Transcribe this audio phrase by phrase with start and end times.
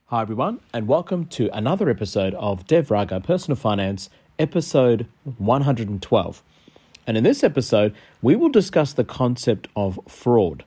[0.04, 6.42] Hi everyone, and welcome to another episode of Dev Raga Personal Finance, episode 112.
[7.08, 7.92] And in this episode,
[8.22, 10.62] we will discuss the concept of fraud.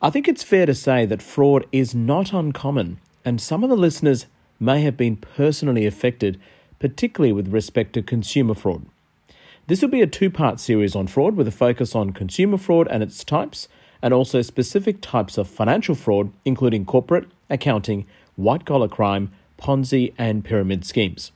[0.00, 3.76] I think it's fair to say that fraud is not uncommon, and some of the
[3.76, 4.24] listeners
[4.62, 6.40] may have been personally affected,
[6.78, 8.86] particularly with respect to consumer fraud.
[9.66, 12.86] This will be a two part series on fraud with a focus on consumer fraud
[12.88, 13.68] and its types,
[14.00, 20.44] and also specific types of financial fraud, including corporate, accounting, white collar crime, Ponzi, and
[20.44, 21.32] pyramid schemes.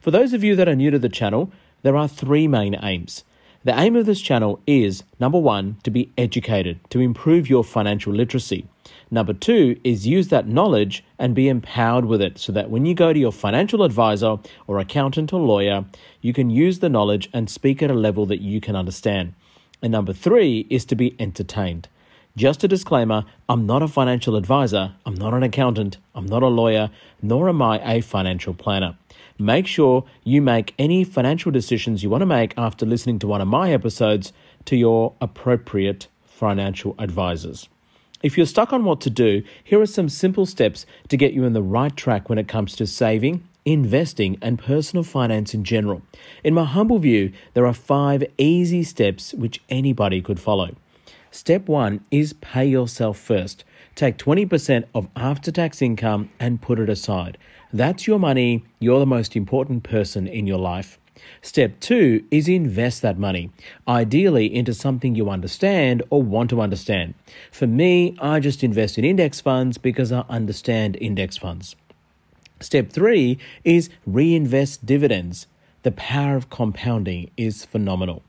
[0.00, 1.50] For those of you that are new to the channel,
[1.82, 3.24] there are three main aims.
[3.64, 8.12] The aim of this channel is number one, to be educated, to improve your financial
[8.12, 8.68] literacy.
[9.10, 12.94] Number two is use that knowledge and be empowered with it so that when you
[12.94, 14.36] go to your financial advisor
[14.66, 15.86] or accountant or lawyer,
[16.20, 19.34] you can use the knowledge and speak at a level that you can understand.
[19.82, 21.88] And number three is to be entertained.
[22.38, 26.46] Just a disclaimer I'm not a financial advisor, I'm not an accountant, I'm not a
[26.46, 26.88] lawyer,
[27.20, 28.96] nor am I a financial planner.
[29.40, 33.40] Make sure you make any financial decisions you want to make after listening to one
[33.40, 34.32] of my episodes
[34.66, 37.68] to your appropriate financial advisors.
[38.22, 41.42] If you're stuck on what to do, here are some simple steps to get you
[41.42, 46.02] in the right track when it comes to saving, investing, and personal finance in general.
[46.44, 50.76] In my humble view, there are five easy steps which anybody could follow.
[51.30, 53.64] Step one is pay yourself first.
[53.94, 57.36] Take 20% of after tax income and put it aside.
[57.72, 58.64] That's your money.
[58.78, 60.98] You're the most important person in your life.
[61.42, 63.50] Step two is invest that money,
[63.86, 67.14] ideally into something you understand or want to understand.
[67.50, 71.76] For me, I just invest in index funds because I understand index funds.
[72.60, 75.46] Step three is reinvest dividends.
[75.82, 78.22] The power of compounding is phenomenal.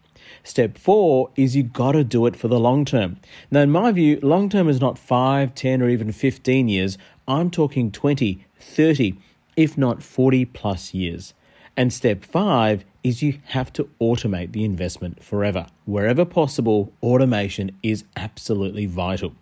[0.44, 3.18] Step four is you got to do it for the long term.
[3.52, 6.98] Now, in my view, long term is not 5, 10, or even 15 years.
[7.28, 9.16] I'm talking 20, 30,
[9.56, 11.34] if not 40 plus years.
[11.78, 15.68] And step five is you have to automate the investment forever.
[15.86, 19.34] Wherever possible, automation is absolutely vital.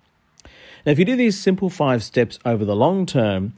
[0.86, 3.54] Now, if you do these simple five steps over the long term,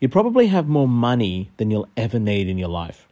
[0.00, 3.06] you probably have more money than you'll ever need in your life.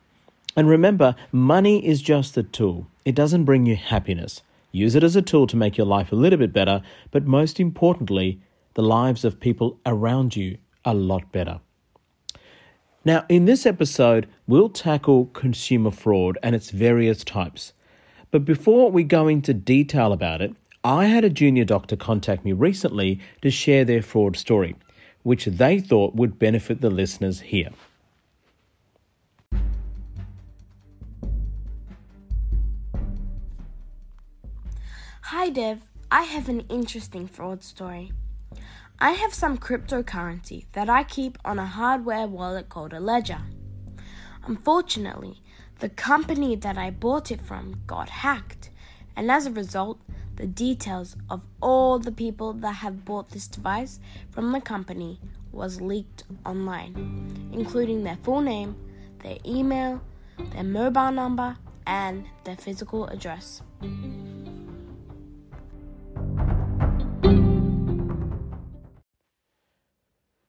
[0.56, 4.42] And remember, money is just a tool, it doesn't bring you happiness.
[4.72, 7.60] Use it as a tool to make your life a little bit better, but most
[7.60, 8.40] importantly,
[8.74, 11.60] the lives of people around you a lot better.
[13.04, 17.72] Now, in this episode, we'll tackle consumer fraud and its various types.
[18.32, 20.52] But before we go into detail about it,
[20.82, 24.74] I had a junior doctor contact me recently to share their fraud story,
[25.22, 27.70] which they thought would benefit the listeners here.
[35.30, 35.80] Hi, Dev.
[36.08, 38.12] I have an interesting fraud story.
[39.00, 43.40] I have some cryptocurrency that I keep on a hardware wallet called a ledger.
[44.46, 45.42] Unfortunately,
[45.80, 48.70] the company that I bought it from got hacked,
[49.16, 49.98] and as a result,
[50.36, 53.98] the details of all the people that have bought this device
[54.30, 55.18] from the company
[55.50, 58.76] was leaked online, including their full name,
[59.24, 60.00] their email,
[60.52, 63.60] their mobile number, and their physical address.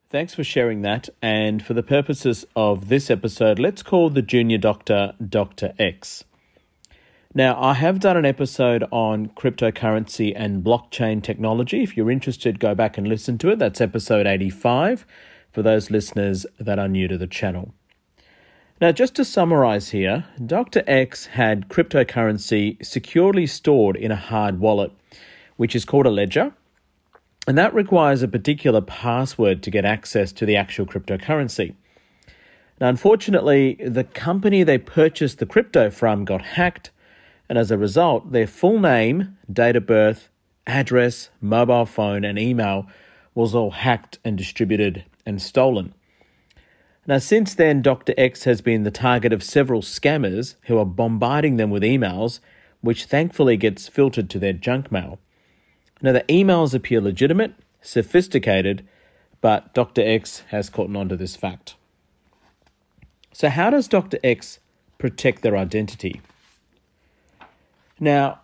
[0.09, 1.09] Thanks for sharing that.
[1.21, 5.73] And for the purposes of this episode, let's call the junior doctor Dr.
[5.77, 6.23] X.
[7.33, 11.83] Now, I have done an episode on cryptocurrency and blockchain technology.
[11.83, 13.59] If you're interested, go back and listen to it.
[13.59, 15.05] That's episode 85
[15.51, 17.73] for those listeners that are new to the channel.
[18.79, 20.83] Now, just to summarize here, Dr.
[20.87, 24.93] X had cryptocurrency securely stored in a hard wallet,
[25.57, 26.53] which is called a ledger
[27.47, 31.73] and that requires a particular password to get access to the actual cryptocurrency.
[32.79, 36.91] Now, unfortunately, the company they purchased the crypto from got hacked,
[37.49, 40.29] and as a result, their full name, date of birth,
[40.67, 42.85] address, mobile phone, and email
[43.33, 45.93] was all hacked and distributed and stolen.
[47.07, 48.13] Now, since then, Dr.
[48.17, 52.41] X has been the target of several scammers who are bombarding them with emails,
[52.81, 55.17] which thankfully gets filtered to their junk mail.
[56.01, 58.87] Now, the emails appear legitimate, sophisticated,
[59.41, 60.01] but Dr.
[60.01, 61.75] X has caught on to this fact.
[63.33, 64.17] So, how does Dr.
[64.23, 64.59] X
[64.97, 66.21] protect their identity?
[67.99, 68.39] Now,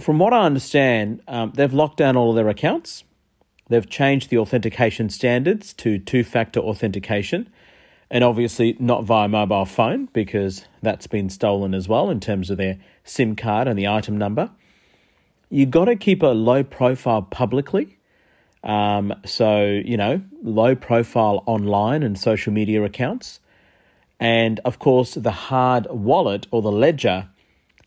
[0.00, 3.04] from what I understand, um, they've locked down all of their accounts.
[3.68, 7.48] They've changed the authentication standards to two factor authentication,
[8.10, 12.58] and obviously not via mobile phone because that's been stolen as well in terms of
[12.58, 14.50] their SIM card and the item number.
[15.50, 17.98] You've got to keep a low profile publicly.
[18.62, 23.40] Um, so, you know, low profile online and social media accounts.
[24.18, 27.28] And of course, the hard wallet or the ledger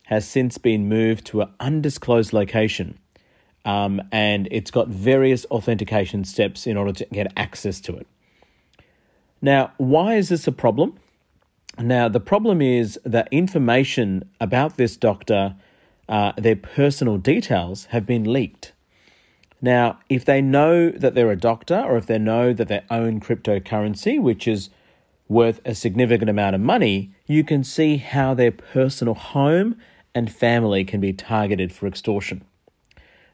[0.04, 2.98] has since been moved to an undisclosed location.
[3.64, 8.06] Um, and it's got various authentication steps in order to get access to it.
[9.42, 10.98] Now, why is this a problem?
[11.78, 15.54] Now, the problem is that information about this doctor,
[16.08, 18.72] uh, their personal details, have been leaked.
[19.60, 23.20] Now, if they know that they're a doctor or if they know that they own
[23.20, 24.70] cryptocurrency, which is
[25.28, 29.76] worth a significant amount of money, you can see how their personal home
[30.14, 32.42] and family can be targeted for extortion.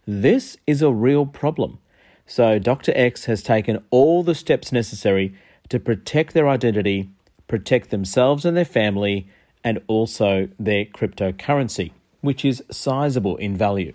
[0.06, 1.79] This is a real problem.
[2.27, 2.93] So, Dr.
[2.94, 5.35] X has taken all the steps necessary
[5.69, 7.11] to protect their identity,
[7.49, 9.29] protect themselves and their family,
[9.62, 11.93] and also their cryptocurrency,
[12.25, 13.94] which is sizable in value.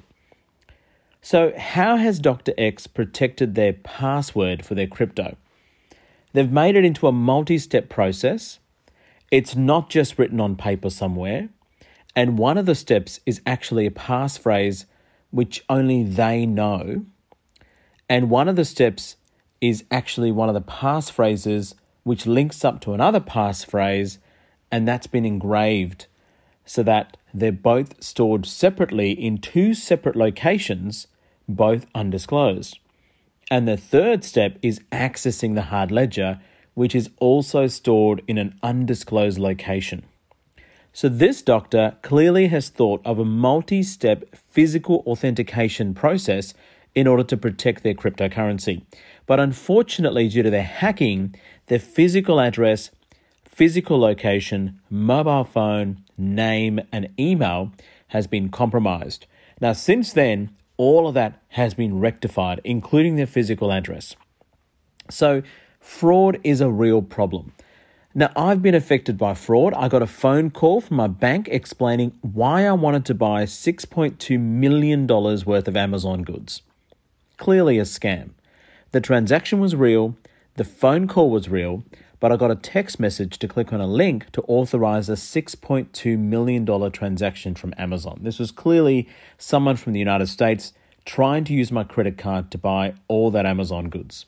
[1.20, 2.54] So, how has Dr.
[2.60, 5.36] X protected their password for their crypto?
[6.34, 8.60] They've made it into a multi step process.
[9.32, 11.50] It's not just written on paper somewhere.
[12.16, 14.86] And one of the steps is actually a passphrase
[15.32, 17.06] which only they know.
[18.08, 19.16] And one of the steps
[19.60, 21.74] is actually one of the passphrases
[22.04, 24.20] which links up to another passphrase,
[24.72, 26.06] and that's been engraved
[26.70, 31.08] so that they're both stored separately in two separate locations,
[31.48, 32.78] both undisclosed.
[33.50, 36.40] And the third step is accessing the hard ledger,
[36.76, 40.04] which is also stored in an undisclosed location.
[40.94, 46.54] So, this doctor clearly has thought of a multi step physical authentication process
[46.94, 48.84] in order to protect their cryptocurrency.
[49.26, 51.34] But unfortunately, due to their hacking,
[51.66, 52.92] their physical address,
[53.44, 57.72] physical location, mobile phone, name, and email
[58.10, 59.26] has been compromised.
[59.62, 64.16] Now, since then, all of that has been rectified, including their physical address.
[65.10, 65.42] So,
[65.80, 67.54] fraud is a real problem.
[68.16, 69.74] Now, I've been affected by fraud.
[69.76, 74.40] I got a phone call from my bank explaining why I wanted to buy $6.2
[74.40, 76.62] million worth of Amazon goods.
[77.38, 78.32] Clearly a scam.
[78.92, 80.18] The transaction was real,
[80.56, 81.84] the phone call was real,
[82.20, 86.18] but I got a text message to click on a link to authorize a $6.2
[86.18, 88.20] million transaction from Amazon.
[88.22, 89.08] This was clearly
[89.38, 90.74] someone from the United States
[91.06, 94.26] trying to use my credit card to buy all that Amazon goods.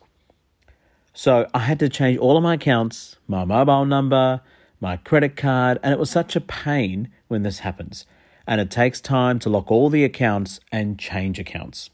[1.14, 4.42] So I had to change all of my accounts, my mobile number,
[4.80, 8.06] my credit card, and it was such a pain when this happens.
[8.48, 11.90] And it takes time to lock all the accounts and change accounts.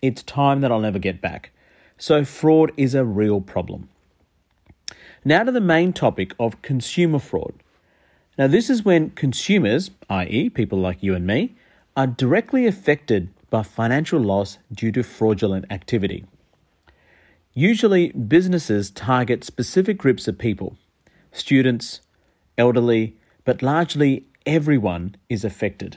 [0.00, 1.50] It's time that I'll never get back.
[1.98, 3.88] So fraud is a real problem.
[5.26, 7.54] Now to the main topic of consumer fraud.
[8.36, 11.54] Now, this is when consumers, i.e., people like you and me,
[11.96, 16.26] are directly affected by financial loss due to fraudulent activity.
[17.54, 20.76] Usually, businesses target specific groups of people
[21.32, 22.00] students,
[22.58, 25.96] elderly, but largely everyone is affected.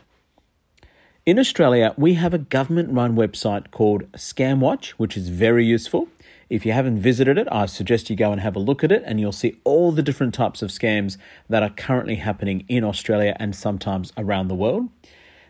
[1.26, 6.08] In Australia, we have a government run website called Scamwatch, which is very useful.
[6.50, 9.04] If you haven't visited it, I suggest you go and have a look at it,
[9.06, 11.18] and you'll see all the different types of scams
[11.50, 14.90] that are currently happening in Australia and sometimes around the world.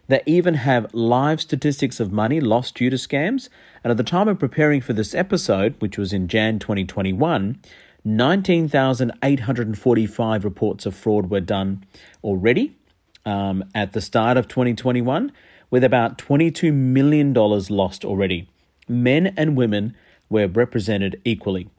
[0.08, 3.50] They even have live statistics of money lost due to scams.
[3.84, 7.62] And at the time of preparing for this episode, which was in Jan 2021,
[8.06, 11.84] 19,845 reports of fraud were done
[12.24, 12.78] already
[13.26, 15.34] um, at the start of 2021,
[15.70, 18.50] with about $22 million lost already.
[18.88, 19.94] Men and women
[20.30, 21.70] were represented equally.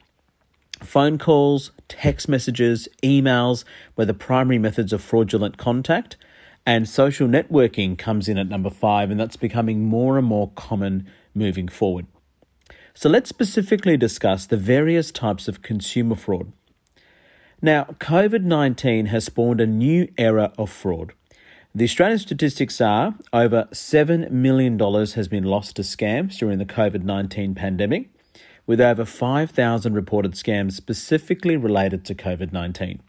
[0.83, 3.65] Phone calls, text messages, emails
[3.97, 6.17] were the primary methods of fraudulent contact,
[6.65, 11.11] and social networking comes in at number five, and that's becoming more and more common
[11.35, 12.07] moving forward.
[12.95, 16.53] So let's specifically discuss the various types of consumer fraud.
[17.61, 21.13] Now, COVID 19 has spawned a new era of fraud.
[21.75, 27.03] The Australian statistics are over $7 million has been lost to scams during the COVID
[27.03, 28.11] 19 pandemic,
[28.69, 33.01] with over 5,000 reported scams specifically related to COVID 19.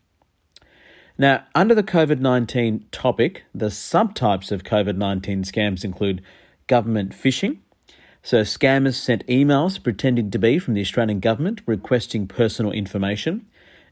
[1.18, 6.24] Now, under the COVID 19 topic, the subtypes of COVID 19 scams include
[6.68, 7.58] government phishing.
[8.24, 13.46] So, scammers sent emails pretending to be from the Australian government requesting personal information.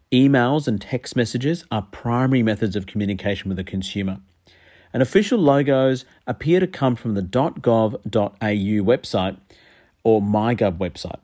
[0.09, 4.19] Emails and text messages are primary methods of communication with the consumer.
[4.93, 7.97] And official logos appear to come from the .gov.au
[8.39, 9.37] website
[10.05, 11.19] or MyGov website.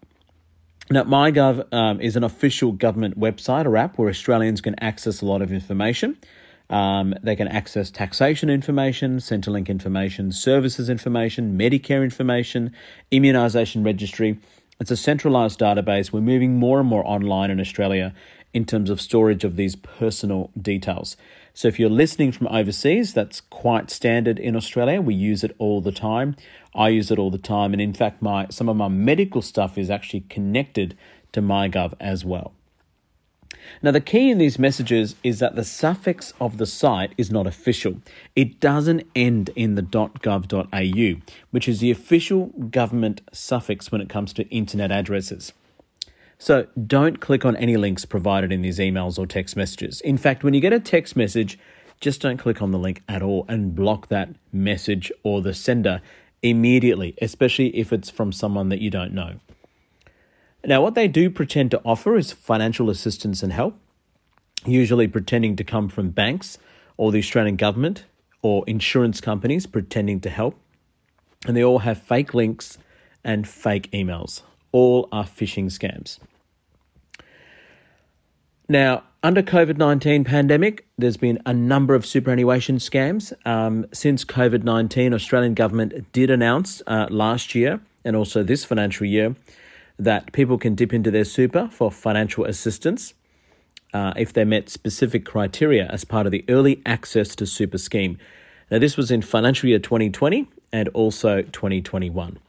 [0.89, 5.25] Now, MyGov um, is an official government website or app where Australians can access a
[5.25, 6.17] lot of information.
[6.69, 12.73] Um, they can access taxation information, Centrelink information, services information, Medicare information,
[13.11, 14.39] immunisation registry.
[14.79, 16.11] It's a centralised database.
[16.11, 18.13] We're moving more and more online in Australia
[18.53, 21.17] in terms of storage of these personal details.
[21.53, 25.01] So if you're listening from overseas, that's quite standard in Australia.
[25.01, 26.35] We use it all the time.
[26.75, 29.77] I use it all the time, and in fact, my some of my medical stuff
[29.77, 30.97] is actually connected
[31.33, 32.53] to MyGov as well.
[33.81, 37.47] Now, the key in these messages is that the suffix of the site is not
[37.47, 38.01] official.
[38.35, 44.33] It doesn't end in the .gov.au, which is the official government suffix when it comes
[44.33, 45.53] to internet addresses.
[46.37, 50.01] So don't click on any links provided in these emails or text messages.
[50.01, 51.57] In fact, when you get a text message,
[52.01, 56.01] just don't click on the link at all and block that message or the sender
[56.43, 59.39] immediately, especially if it's from someone that you don't know.
[60.65, 63.77] Now, what they do pretend to offer is financial assistance and help,
[64.65, 66.57] usually pretending to come from banks
[66.95, 68.05] or the Australian government
[68.41, 70.59] or insurance companies pretending to help.
[71.45, 72.77] And they all have fake links
[73.23, 74.41] and fake emails.
[74.71, 76.19] All are phishing scams.
[78.69, 83.31] Now, under COVID nineteen pandemic, there's been a number of superannuation scams.
[83.47, 89.07] Um, since COVID nineteen, Australian government did announce uh, last year and also this financial
[89.07, 89.35] year
[89.97, 93.13] that people can dip into their super for financial assistance
[93.93, 98.17] uh, if they met specific criteria as part of the early access to super scheme.
[98.69, 102.39] Now, this was in financial year 2020 and also 2021.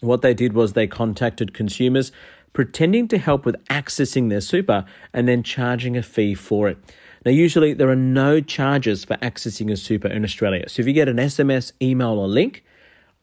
[0.00, 2.12] What they did was they contacted consumers
[2.56, 6.78] pretending to help with accessing their super and then charging a fee for it.
[7.26, 10.66] Now, usually there are no charges for accessing a super in Australia.
[10.66, 12.64] So if you get an SMS, email, or link,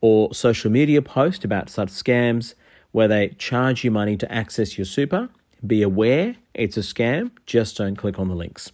[0.01, 2.53] or social media post about such scams
[2.91, 5.29] where they charge you money to access your super,
[5.65, 7.31] be aware it's a scam.
[7.47, 8.71] Just don't click on the links.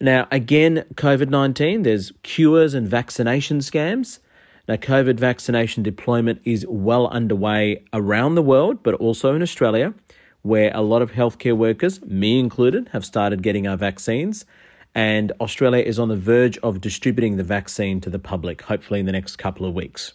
[0.00, 4.18] Now, again, COVID 19, there's cures and vaccination scams.
[4.66, 9.92] Now, COVID vaccination deployment is well underway around the world, but also in Australia,
[10.40, 14.46] where a lot of healthcare workers, me included, have started getting our vaccines.
[14.94, 19.06] And Australia is on the verge of distributing the vaccine to the public, hopefully in
[19.06, 20.14] the next couple of weeks.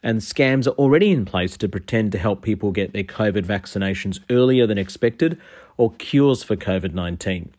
[0.00, 4.20] And scams are already in place to pretend to help people get their COVID vaccinations
[4.30, 5.40] earlier than expected
[5.76, 7.52] or cures for COVID 19.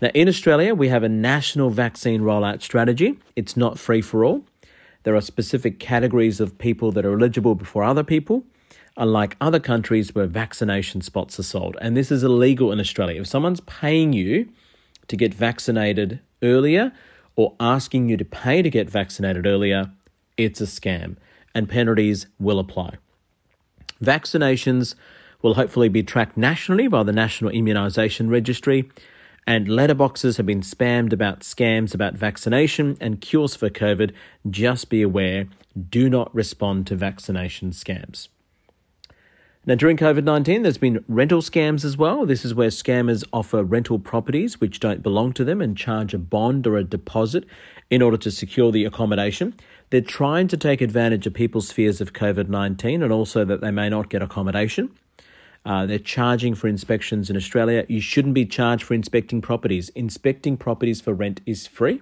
[0.00, 3.18] Now, in Australia, we have a national vaccine rollout strategy.
[3.36, 4.44] It's not free for all.
[5.04, 8.44] There are specific categories of people that are eligible before other people,
[8.96, 11.76] unlike other countries where vaccination spots are sold.
[11.80, 13.20] And this is illegal in Australia.
[13.20, 14.48] If someone's paying you
[15.08, 16.92] to get vaccinated earlier
[17.36, 19.90] or asking you to pay to get vaccinated earlier,
[20.36, 21.16] it's a scam
[21.54, 22.96] and penalties will apply.
[24.02, 24.94] Vaccinations
[25.42, 28.88] will hopefully be tracked nationally by the National Immunisation Registry
[29.46, 34.12] and letterboxes have been spammed about scams about vaccination and cures for COVID.
[34.48, 35.46] Just be aware
[35.88, 38.28] do not respond to vaccination scams.
[39.64, 42.26] Now, during COVID 19, there's been rental scams as well.
[42.26, 46.18] This is where scammers offer rental properties which don't belong to them and charge a
[46.18, 47.44] bond or a deposit
[47.88, 49.54] in order to secure the accommodation.
[49.90, 53.70] They're trying to take advantage of people's fears of COVID 19 and also that they
[53.70, 54.90] may not get accommodation.
[55.64, 57.86] Uh, they're charging for inspections in Australia.
[57.88, 59.90] You shouldn't be charged for inspecting properties.
[59.90, 62.00] Inspecting properties for rent is free.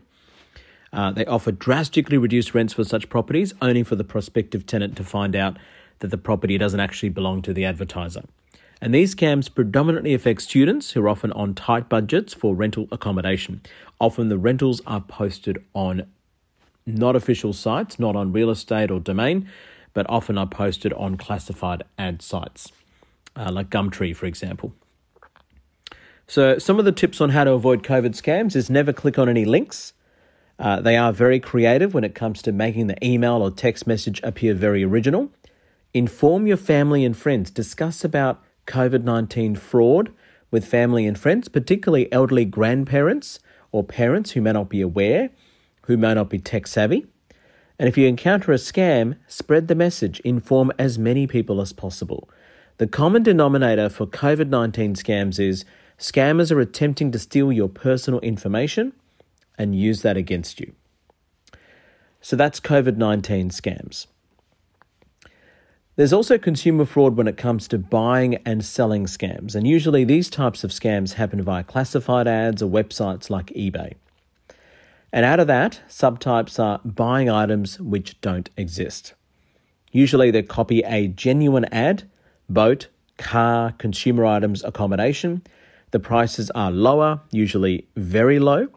[0.92, 5.04] Uh, they offer drastically reduced rents for such properties, only for the prospective tenant to
[5.04, 5.56] find out
[6.00, 8.22] that the property doesn't actually belong to the advertiser.
[8.80, 13.60] And these scams predominantly affect students who are often on tight budgets for rental accommodation.
[14.00, 16.06] Often the rentals are posted on
[16.86, 19.48] not official sites, not on real estate or domain,
[19.92, 22.72] but often are posted on classified ad sites
[23.40, 24.74] uh, like Gumtree, for example.
[26.26, 29.28] So, some of the tips on how to avoid COVID scams is never click on
[29.28, 29.94] any links.
[30.58, 34.20] Uh, they are very creative when it comes to making the email or text message
[34.22, 35.30] appear very original.
[35.94, 37.50] Inform your family and friends.
[37.50, 40.12] Discuss about COVID 19 fraud
[40.50, 43.40] with family and friends, particularly elderly grandparents
[43.72, 45.30] or parents who may not be aware,
[45.86, 47.06] who may not be tech savvy.
[47.78, 52.28] And if you encounter a scam, spread the message, inform as many people as possible.
[52.80, 55.66] The common denominator for COVID 19 scams is
[55.98, 58.94] scammers are attempting to steal your personal information
[59.58, 60.72] and use that against you.
[62.22, 64.06] So that's COVID 19 scams.
[65.96, 70.30] There's also consumer fraud when it comes to buying and selling scams, and usually these
[70.30, 73.92] types of scams happen via classified ads or websites like eBay.
[75.12, 79.12] And out of that, subtypes are buying items which don't exist.
[79.92, 82.08] Usually they copy a genuine ad,
[82.52, 85.42] boat, car, consumer items, accommodation.
[85.92, 88.68] The prices are lower, usually very low,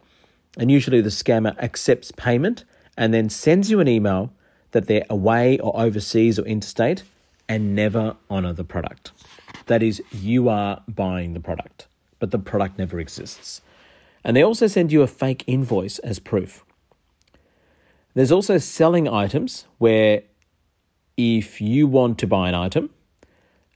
[0.56, 2.64] and usually the scammer accepts payment
[2.96, 4.32] and then sends you an email
[4.70, 7.02] that they're away or overseas or interstate
[7.48, 9.12] and never honor the product.
[9.66, 11.86] That is, you are buying the product,
[12.18, 13.60] but the product never exists.
[14.22, 16.64] And they also send you a fake invoice as proof.
[18.14, 20.22] There's also selling items where
[21.16, 22.90] if you want to buy an item,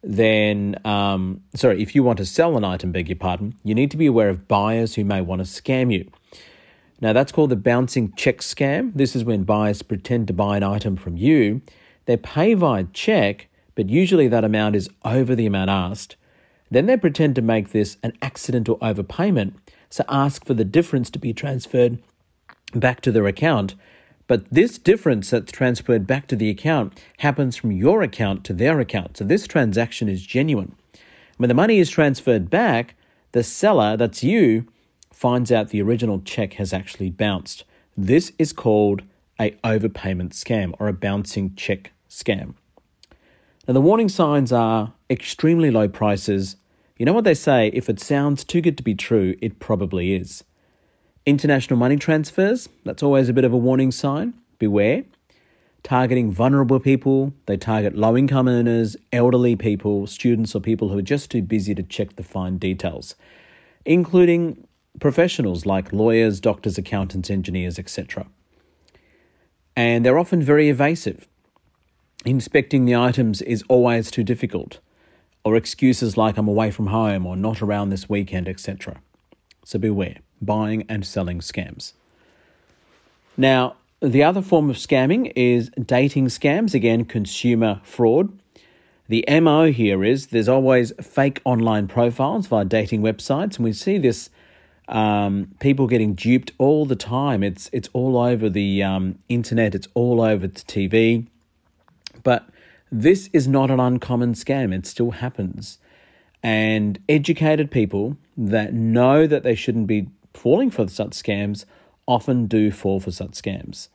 [0.03, 3.91] then, um, sorry, if you want to sell an item, beg your pardon, you need
[3.91, 6.11] to be aware of buyers who may want to scam you.
[7.01, 8.93] Now, that's called the bouncing check scam.
[8.95, 11.63] This is when buyers pretend to buy an item from you.
[12.07, 16.17] They pay via check, but usually that amount is over the amount asked.
[16.71, 19.55] Then they pretend to make this an accidental overpayment
[19.91, 21.99] so ask for the difference to be transferred
[22.75, 23.75] back to their account.
[24.29, 28.79] But this difference that's transferred back to the account happens from your account to their
[28.79, 29.17] account.
[29.17, 30.77] So this transaction is genuine.
[31.39, 32.95] When the money is transferred back,
[33.33, 34.67] the seller, that's you,
[35.13, 37.65] finds out the original check has actually bounced.
[37.97, 39.03] This is called
[39.41, 42.55] a overpayment scam or a bouncing check scam.
[43.67, 46.57] Now the warning signs are extremely low prices,
[46.99, 47.69] you know what they say?
[47.73, 50.43] If it sounds too good to be true, it probably is.
[51.29, 54.33] International money transfers, that's always a bit of a warning sign.
[54.59, 55.05] Beware.
[55.83, 61.03] Targeting vulnerable people, they target low income earners, elderly people, students, or people who are
[61.03, 63.15] just too busy to check the fine details,
[63.85, 64.67] including
[65.01, 68.27] professionals like lawyers, doctors, accountants, engineers, etc.
[69.77, 71.29] And they're often very evasive.
[72.25, 74.81] Inspecting the items is always too difficult
[75.45, 79.03] or excuses like I'm away from home or not around this weekend, etc.
[79.67, 81.93] So beware buying and selling scams.
[83.37, 88.37] Now, the other form of scamming is dating scams, again, consumer fraud.
[89.09, 93.99] The MO here is there's always fake online profiles via dating websites, and we see
[93.99, 94.31] this
[94.89, 97.43] um, people getting duped all the time.
[97.43, 101.27] It's it's all over the um, internet, it's all over the TV.
[102.23, 102.49] But
[102.91, 105.79] this is not an uncommon scam, it still happens.
[106.43, 111.65] And educated people that know that they shouldn't be falling for such scams
[112.07, 113.89] often do fall for such scams.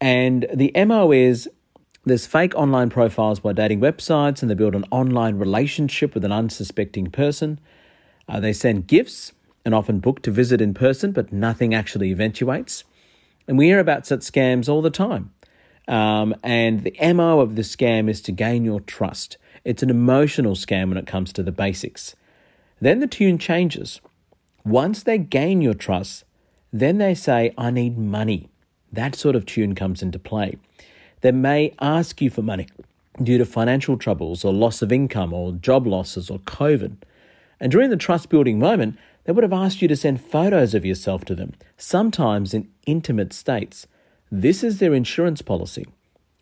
[0.00, 1.48] And the MO is
[2.04, 6.32] there's fake online profiles by dating websites, and they build an online relationship with an
[6.32, 7.60] unsuspecting person.
[8.28, 9.32] Uh, they send gifts
[9.64, 12.84] and often book to visit in person, but nothing actually eventuates.
[13.46, 15.32] And we hear about such scams all the time.
[15.86, 19.38] Um, and the MO of the scam is to gain your trust.
[19.64, 22.14] It's an emotional scam when it comes to the basics.
[22.80, 24.00] Then the tune changes.
[24.68, 26.24] Once they gain your trust,
[26.70, 28.50] then they say, I need money.
[28.92, 30.58] That sort of tune comes into play.
[31.22, 32.66] They may ask you for money
[33.22, 36.96] due to financial troubles or loss of income or job losses or COVID.
[37.58, 40.84] And during the trust building moment, they would have asked you to send photos of
[40.84, 43.86] yourself to them, sometimes in intimate states.
[44.30, 45.86] This is their insurance policy.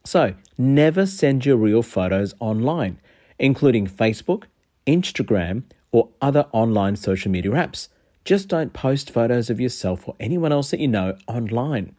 [0.05, 2.99] So, never send your real photos online,
[3.39, 4.45] including Facebook,
[4.85, 5.63] Instagram,
[5.93, 7.87] or other online social media apps.
[8.27, 11.95] Just don't post photos of yourself or anyone else that you know online.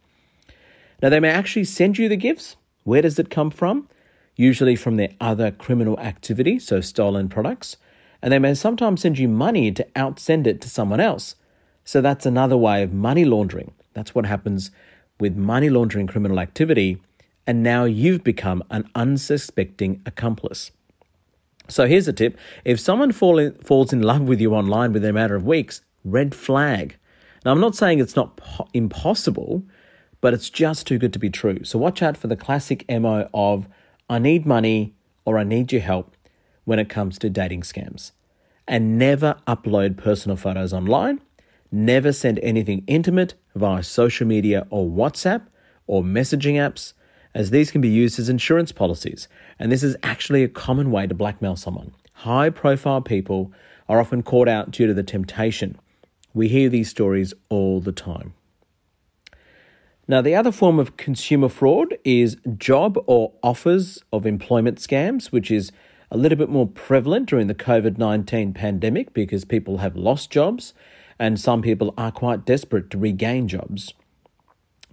[1.02, 2.56] Now, they may actually send you the gifts.
[2.84, 3.88] Where does it come from?
[4.36, 7.78] Usually from their other criminal activity, so stolen products.
[8.20, 11.34] And they may sometimes send you money to outsend it to someone else.
[11.82, 13.72] So that's another way of money laundering.
[13.94, 14.70] That's what happens
[15.18, 17.00] with money laundering criminal activity,
[17.46, 20.72] and now you've become an unsuspecting accomplice.
[21.68, 22.36] So here's a tip
[22.66, 25.80] if someone fall in, falls in love with you online within a matter of weeks,
[26.04, 26.96] red flag.
[27.44, 29.62] Now, I'm not saying it's not po- impossible,
[30.20, 31.64] but it's just too good to be true.
[31.64, 33.68] So watch out for the classic MO of
[34.10, 36.16] I need money or I need your help
[36.64, 38.12] when it comes to dating scams.
[38.66, 41.20] And never upload personal photos online
[41.70, 45.42] Never send anything intimate via social media or WhatsApp
[45.86, 46.94] or messaging apps,
[47.34, 49.28] as these can be used as insurance policies.
[49.58, 51.92] And this is actually a common way to blackmail someone.
[52.12, 53.52] High profile people
[53.86, 55.78] are often caught out due to the temptation.
[56.34, 58.34] We hear these stories all the time.
[60.06, 65.50] Now, the other form of consumer fraud is job or offers of employment scams, which
[65.50, 65.70] is
[66.10, 70.72] a little bit more prevalent during the COVID 19 pandemic because people have lost jobs
[71.18, 73.92] and some people are quite desperate to regain jobs.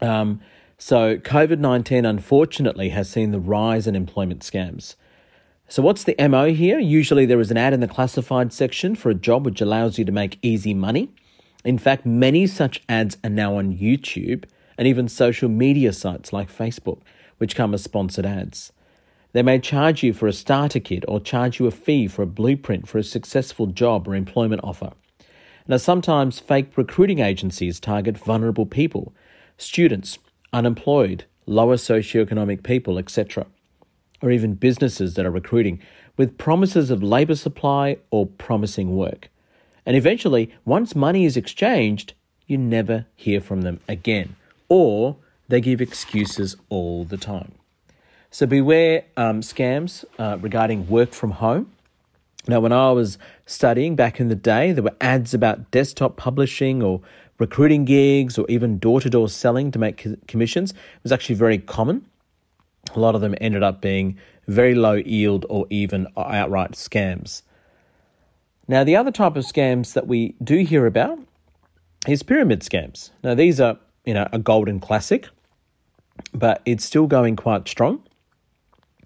[0.02, 0.42] Um,
[0.78, 4.96] so, COVID 19 unfortunately has seen the rise in employment scams.
[5.70, 6.80] So, what's the MO here?
[6.80, 10.04] Usually, there is an ad in the classified section for a job which allows you
[10.04, 11.14] to make easy money.
[11.66, 14.46] In fact, many such ads are now on YouTube
[14.78, 17.00] and even social media sites like Facebook,
[17.40, 18.72] which come as sponsored ads.
[19.34, 22.28] They may charge you for a starter kit or charge you a fee for a
[22.28, 24.92] blueprint for a successful job or employment offer.
[25.68, 29.14] Now, sometimes fake recruiting agencies target vulnerable people,
[29.58, 30.20] students,
[30.54, 33.48] unemployed, lower socioeconomic people, etc.,
[34.22, 35.82] or even businesses that are recruiting
[36.16, 39.30] with promises of labour supply or promising work.
[39.86, 42.14] And eventually, once money is exchanged,
[42.48, 44.36] you never hear from them again
[44.70, 45.18] or
[45.48, 47.54] they give excuses all the time.
[48.32, 51.72] So beware um, scams uh, regarding work from home.
[52.48, 56.84] Now, when I was studying back in the day, there were ads about desktop publishing
[56.84, 57.02] or
[57.40, 60.72] recruiting gigs or even door to door selling to make commissions.
[60.72, 62.06] It was actually very common.
[62.94, 64.18] A lot of them ended up being
[64.48, 67.42] very low yield or even outright scams.
[68.68, 71.20] Now, the other type of scams that we do hear about
[72.08, 73.12] is pyramid scams.
[73.24, 75.28] Now, these are you know, a golden classic,
[76.34, 78.04] but it's still going quite strong.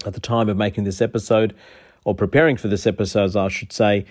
[0.05, 1.55] At the time of making this episode,
[2.05, 4.05] or preparing for this episode, I should say,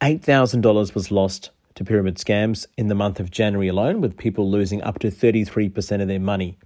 [0.00, 4.82] $8,000 was lost to pyramid scams in the month of January alone, with people losing
[4.82, 6.56] up to 33% of their money.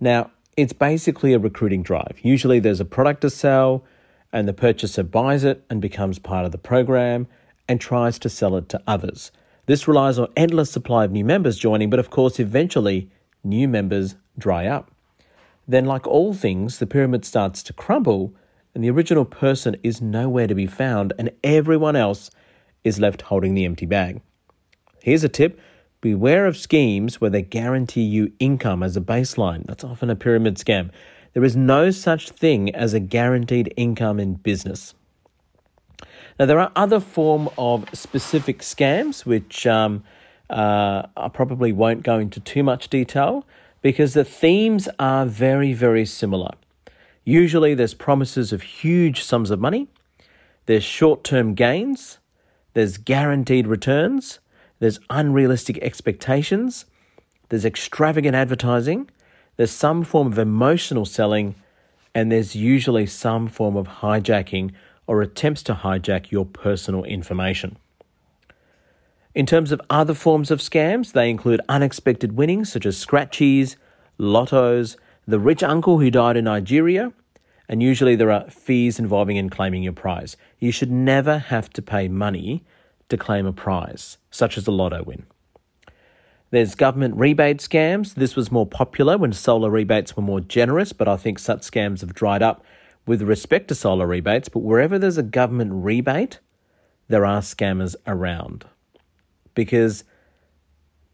[0.00, 2.18] Now, it's basically a recruiting drive.
[2.22, 3.84] Usually there's a product to sell,
[4.32, 7.26] and the purchaser buys it and becomes part of the program
[7.68, 9.30] and tries to sell it to others.
[9.66, 13.10] This relies on endless supply of new members joining, but of course, eventually,
[13.44, 14.90] new members dry up.
[15.68, 18.34] Then, like all things, the pyramid starts to crumble,
[18.74, 22.30] and the original person is nowhere to be found, and everyone else
[22.82, 24.20] is left holding the empty bag.
[25.02, 25.60] Here's a tip
[26.00, 29.64] beware of schemes where they guarantee you income as a baseline.
[29.66, 30.90] That's often a pyramid scam.
[31.32, 34.94] There is no such thing as a guaranteed income in business.
[36.38, 40.02] Now, there are other form of specific scams, which um,
[40.50, 43.46] uh, I probably won't go into too much detail
[43.80, 46.52] because the themes are very, very similar.
[47.24, 49.88] Usually, there's promises of huge sums of money,
[50.66, 52.18] there's short term gains,
[52.74, 54.40] there's guaranteed returns,
[54.78, 56.86] there's unrealistic expectations,
[57.48, 59.08] there's extravagant advertising,
[59.56, 61.54] there's some form of emotional selling,
[62.14, 64.72] and there's usually some form of hijacking
[65.06, 67.76] or attempts to hijack your personal information.
[69.34, 73.76] In terms of other forms of scams, they include unexpected winnings such as scratchies,
[74.18, 77.12] lottos, the rich uncle who died in Nigeria,
[77.68, 80.36] and usually there are fees involving in claiming your prize.
[80.58, 82.64] You should never have to pay money
[83.08, 85.24] to claim a prize, such as a lotto win.
[86.52, 88.14] There's government rebate scams.
[88.14, 92.02] This was more popular when solar rebates were more generous, but I think such scams
[92.02, 92.62] have dried up
[93.06, 96.40] with respect to solar rebates, but wherever there's a government rebate,
[97.08, 98.66] there are scammers around.
[99.54, 100.04] Because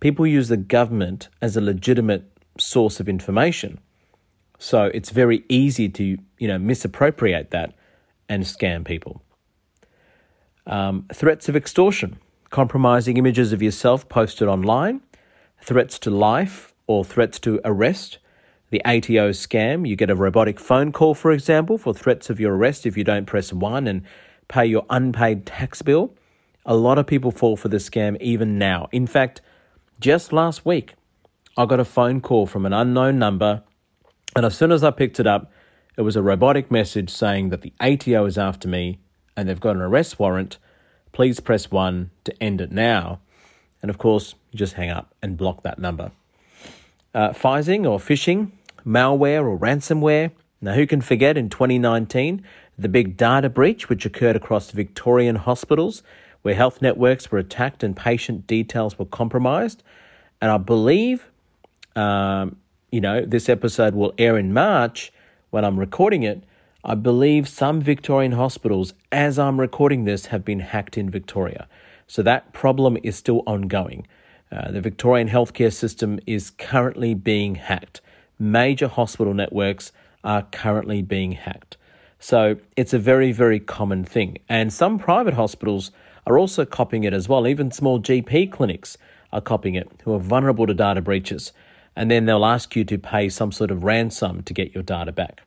[0.01, 2.25] people use the government as a legitimate
[2.59, 3.79] source of information.
[4.59, 7.75] So it's very easy to, you know, misappropriate that
[8.29, 9.23] and scam people.
[10.67, 12.19] Um, threats of extortion,
[12.51, 15.01] compromising images of yourself posted online,
[15.61, 18.19] threats to life or threats to arrest
[18.71, 19.89] the ATO scam.
[19.89, 23.05] You get a robotic phone call, for example, for threats of your arrest if you
[23.05, 24.03] don't press one and
[24.49, 26.15] pay your unpaid tax bill.
[26.67, 28.89] A lot of people fall for this scam even now.
[28.93, 29.41] In fact,
[30.01, 30.95] just last week,
[31.57, 33.63] I got a phone call from an unknown number,
[34.37, 35.51] and as soon as I picked it up,
[35.97, 39.01] it was a robotic message saying that the ATO is after me
[39.37, 40.59] and they've got an arrest warrant.
[41.11, 43.21] Please press one to end it now.
[43.83, 46.11] And of course, you just hang up and block that number.
[47.15, 48.53] Uh, phishing or phishing
[48.87, 50.31] malware or ransomware.
[50.61, 52.43] Now, who can forget in 2019
[52.79, 56.03] the big data breach which occurred across Victorian hospitals
[56.43, 59.83] where health networks were attacked and patient details were compromised?
[60.41, 61.31] And I believe,
[61.97, 62.57] um,
[62.91, 65.13] you know, this episode will air in March
[65.51, 66.43] when I'm recording it.
[66.85, 71.69] I believe some Victorian hospitals, as I'm recording this, have been hacked in Victoria.
[72.09, 74.09] So that problem is still ongoing.
[74.51, 78.01] Uh, the Victorian healthcare system is currently being hacked
[78.39, 79.93] major hospital networks
[80.25, 81.77] are currently being hacked.
[82.21, 84.39] So it's a very, very common thing.
[84.49, 85.91] And some private hospitals
[86.27, 87.47] are also copying it as well.
[87.47, 88.99] Even small GP clinics
[89.33, 91.53] are copying it who are vulnerable to data breaches.
[91.97, 95.11] and then they'll ask you to pay some sort of ransom to get your data
[95.11, 95.43] back.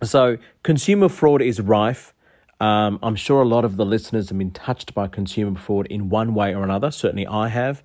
[0.00, 2.14] So, consumer fraud is rife.
[2.62, 6.08] Um, I'm sure a lot of the listeners have been touched by consumer fraud in
[6.08, 6.92] one way or another.
[6.92, 7.82] Certainly, I have.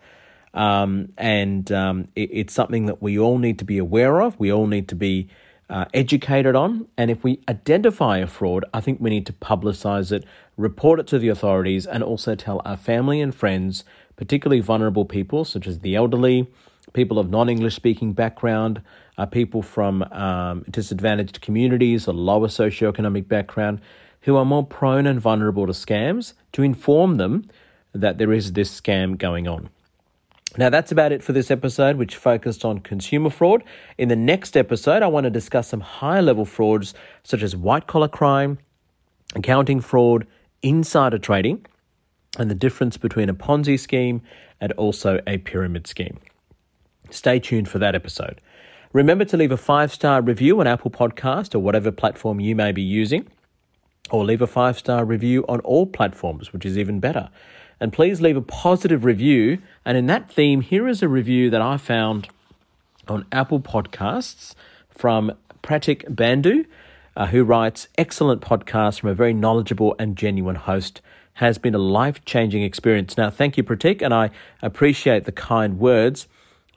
[0.54, 4.40] Um, and um, it, it's something that we all need to be aware of.
[4.40, 5.30] We all need to be
[5.68, 6.88] uh, educated on.
[6.96, 10.26] And if we identify a fraud, I think we need to publicize it,
[10.58, 13.84] report it to the authorities, and also tell our family and friends,
[14.16, 16.52] particularly vulnerable people such as the elderly,
[16.94, 18.84] people of non English speaking background,
[19.18, 23.82] uh, people from um, disadvantaged communities a lower socioeconomic background
[24.28, 27.50] who are more prone and vulnerable to scams, to inform them
[27.94, 29.70] that there is this scam going on.
[30.58, 33.63] Now, that's about it for this episode, which focused on consumer fraud.
[33.98, 37.88] In the next episode, I want to discuss some higher level frauds such as white
[37.88, 38.58] collar crime,
[39.34, 40.28] accounting fraud,
[40.62, 41.66] insider trading,
[42.38, 44.22] and the difference between a Ponzi scheme
[44.60, 46.20] and also a pyramid scheme.
[47.12, 48.42] Stay tuned for that episode.
[48.92, 52.74] Remember to leave a five star review on Apple Podcast or whatever platform you may
[52.74, 53.26] be using,
[54.10, 57.30] or leave a five star review on all platforms, which is even better
[57.80, 59.60] and please leave a positive review.
[59.86, 62.30] And in that theme, here is a review that I found
[63.08, 64.56] on Apple Podcasts
[64.89, 65.32] from
[65.63, 66.65] Pratik Bandhu,
[67.15, 71.02] uh, who writes Excellent podcast from a very knowledgeable and genuine host.
[71.34, 73.15] Has been a life changing experience.
[73.15, 74.32] Now, thank you, Pratik, and I
[74.63, 76.28] appreciate the kind words.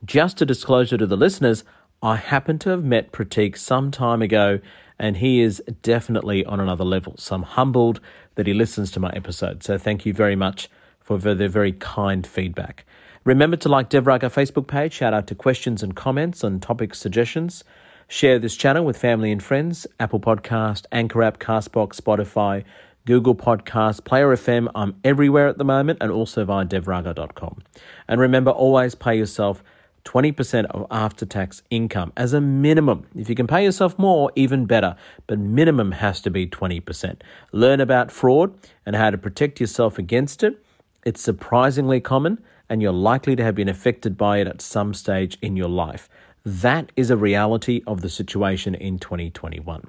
[0.05, 1.65] Just a disclosure to the listeners,
[2.03, 4.61] I happen to have met Pratik some time ago,
[5.01, 7.15] and he is definitely on another level.
[7.17, 8.01] So I'm humbled
[8.35, 9.65] that he listens to my episode.
[9.65, 10.69] So thank you very much
[11.01, 12.85] for their very kind feedback.
[13.25, 17.65] Remember to like Devraga Facebook page, shout out to questions and comments and topic suggestions.
[18.09, 22.65] Share this channel with family and friends, Apple Podcast, Anchor app, Castbox, Spotify,
[23.07, 24.71] Google Podcast, Player FM.
[24.75, 27.63] I'm everywhere at the moment and also via devraga.com.
[28.07, 29.63] And remember, always pay yourself
[30.05, 33.07] 20% of after tax income as a minimum.
[33.15, 37.21] If you can pay yourself more, even better, but minimum has to be 20%.
[37.53, 40.63] Learn about fraud and how to protect yourself against it
[41.05, 45.39] it's surprisingly common, and you're likely to have been affected by it at some stage
[45.41, 46.09] in your life.
[46.45, 49.89] That is a reality of the situation in 2021.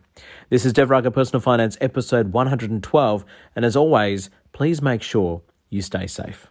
[0.50, 6.08] This is Devraga Personal Finance, episode 112, and as always, please make sure you stay
[6.08, 6.51] safe.